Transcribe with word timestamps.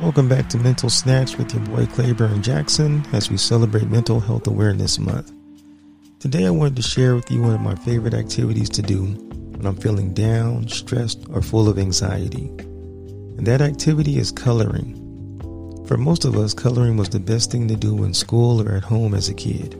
Welcome 0.00 0.28
back 0.28 0.48
to 0.48 0.58
Mental 0.58 0.90
Snacks 0.90 1.38
with 1.38 1.54
your 1.54 1.62
boy 1.62 1.86
Claiborne 1.86 2.42
Jackson 2.42 3.06
as 3.12 3.30
we 3.30 3.36
celebrate 3.36 3.88
Mental 3.88 4.18
Health 4.18 4.48
Awareness 4.48 4.98
Month. 4.98 5.32
Today 6.18 6.46
I 6.46 6.50
wanted 6.50 6.74
to 6.76 6.82
share 6.82 7.14
with 7.14 7.30
you 7.30 7.40
one 7.40 7.54
of 7.54 7.60
my 7.60 7.76
favorite 7.76 8.12
activities 8.12 8.68
to 8.70 8.82
do 8.82 9.04
when 9.04 9.64
I'm 9.64 9.76
feeling 9.76 10.12
down, 10.12 10.66
stressed, 10.66 11.24
or 11.30 11.40
full 11.40 11.68
of 11.68 11.78
anxiety. 11.78 12.48
And 13.38 13.46
that 13.46 13.62
activity 13.62 14.18
is 14.18 14.32
coloring. 14.32 14.96
For 15.86 15.96
most 15.96 16.24
of 16.24 16.36
us, 16.36 16.54
coloring 16.54 16.96
was 16.96 17.10
the 17.10 17.20
best 17.20 17.52
thing 17.52 17.68
to 17.68 17.76
do 17.76 18.02
in 18.02 18.14
school 18.14 18.60
or 18.60 18.74
at 18.74 18.82
home 18.82 19.14
as 19.14 19.28
a 19.28 19.34
kid. 19.34 19.74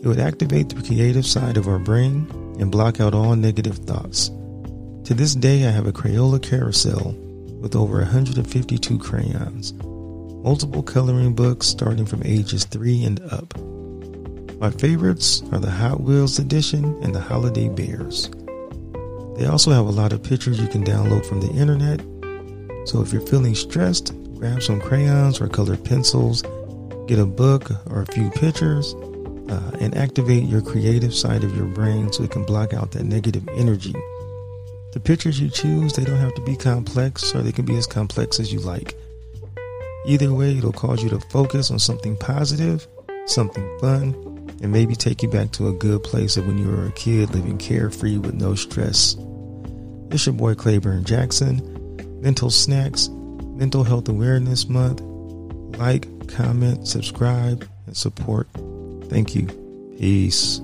It 0.00 0.06
would 0.06 0.20
activate 0.20 0.68
the 0.68 0.80
creative 0.80 1.26
side 1.26 1.56
of 1.56 1.66
our 1.66 1.80
brain 1.80 2.28
and 2.60 2.70
block 2.70 3.00
out 3.00 3.14
all 3.14 3.34
negative 3.34 3.78
thoughts. 3.78 4.28
To 5.04 5.12
this 5.12 5.34
day, 5.34 5.66
I 5.66 5.72
have 5.72 5.88
a 5.88 5.92
Crayola 5.92 6.40
carousel 6.40 7.16
with 7.64 7.74
over 7.74 7.96
152 7.96 8.98
crayons, 8.98 9.72
multiple 9.72 10.82
coloring 10.82 11.34
books 11.34 11.66
starting 11.66 12.04
from 12.04 12.22
ages 12.22 12.64
3 12.66 13.04
and 13.04 13.22
up. 13.32 13.58
My 14.60 14.70
favorites 14.70 15.42
are 15.50 15.58
the 15.58 15.70
Hot 15.70 16.02
Wheels 16.02 16.38
edition 16.38 16.84
and 17.02 17.14
the 17.14 17.22
Holiday 17.22 17.70
Bears. 17.70 18.28
They 19.38 19.46
also 19.46 19.70
have 19.70 19.86
a 19.86 19.90
lot 19.90 20.12
of 20.12 20.22
pictures 20.22 20.60
you 20.60 20.68
can 20.68 20.84
download 20.84 21.24
from 21.24 21.40
the 21.40 21.52
internet, 21.52 22.00
so 22.86 23.00
if 23.00 23.14
you're 23.14 23.26
feeling 23.26 23.54
stressed, 23.54 24.12
grab 24.34 24.62
some 24.62 24.78
crayons 24.78 25.40
or 25.40 25.48
colored 25.48 25.82
pencils, 25.86 26.42
get 27.06 27.18
a 27.18 27.24
book 27.24 27.70
or 27.90 28.02
a 28.02 28.12
few 28.12 28.28
pictures, 28.32 28.92
uh, 29.48 29.70
and 29.80 29.96
activate 29.96 30.44
your 30.44 30.60
creative 30.60 31.14
side 31.14 31.42
of 31.42 31.56
your 31.56 31.66
brain 31.66 32.12
so 32.12 32.24
it 32.24 32.30
can 32.30 32.44
block 32.44 32.74
out 32.74 32.90
that 32.90 33.04
negative 33.04 33.48
energy 33.56 33.94
the 34.94 35.00
pictures 35.00 35.40
you 35.40 35.50
choose, 35.50 35.92
they 35.92 36.04
don't 36.04 36.20
have 36.20 36.34
to 36.34 36.42
be 36.42 36.56
complex 36.56 37.34
or 37.34 37.42
they 37.42 37.50
can 37.50 37.64
be 37.64 37.76
as 37.76 37.86
complex 37.86 38.38
as 38.38 38.52
you 38.52 38.60
like. 38.60 38.94
Either 40.06 40.32
way, 40.32 40.56
it'll 40.56 40.72
cause 40.72 41.02
you 41.02 41.10
to 41.10 41.18
focus 41.30 41.72
on 41.72 41.80
something 41.80 42.16
positive, 42.16 42.86
something 43.26 43.78
fun, 43.80 44.14
and 44.62 44.70
maybe 44.70 44.94
take 44.94 45.20
you 45.20 45.28
back 45.28 45.50
to 45.50 45.66
a 45.66 45.72
good 45.72 46.02
place 46.04 46.36
of 46.36 46.46
when 46.46 46.58
you 46.58 46.68
were 46.68 46.86
a 46.86 46.92
kid 46.92 47.34
living 47.34 47.58
carefree 47.58 48.18
with 48.18 48.34
no 48.34 48.54
stress. 48.54 49.16
It's 50.10 50.26
your 50.26 50.34
boy 50.34 50.54
Claiborne 50.54 51.04
Jackson. 51.04 51.72
Mental 52.22 52.48
Snacks, 52.48 53.08
Mental 53.08 53.82
Health 53.82 54.08
Awareness 54.08 54.68
Month. 54.68 55.00
Like, 55.76 56.06
comment, 56.28 56.86
subscribe, 56.86 57.68
and 57.86 57.96
support. 57.96 58.48
Thank 59.10 59.34
you. 59.34 59.46
Peace. 59.98 60.60